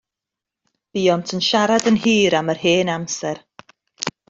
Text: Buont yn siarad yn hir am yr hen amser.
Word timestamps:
Buont 0.95 1.33
yn 1.35 1.43
siarad 1.47 1.85
yn 1.91 2.01
hir 2.05 2.33
am 2.39 2.51
yr 2.55 2.61
hen 2.65 2.91
amser. 2.97 3.37